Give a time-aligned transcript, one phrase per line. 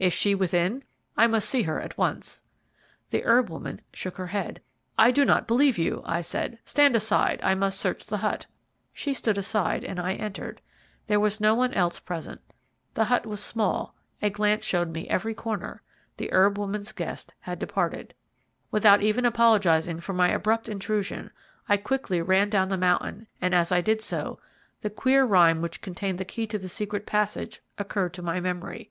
[0.00, 0.82] "Is she within?
[1.16, 2.42] I must see her at once."
[3.10, 4.60] The herb woman shook her head.
[4.98, 8.46] "I do not believe you," I said; "stand aside I must search the hut."
[8.92, 10.60] She stood aside, and I entered.
[11.06, 12.40] There was no one else present.
[12.94, 15.80] The hut was small, a glance showed me each corner
[16.16, 18.14] the herb woman's guest had departed.
[18.72, 21.30] Without even apologizing for my abrupt intrusion,
[21.68, 24.40] I quickly ran down the mountain, and as I did so,
[24.80, 28.90] the queer rhyme which contained the key to the secret passage occurred to my memory.